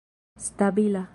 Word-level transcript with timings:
stabila 0.37 1.07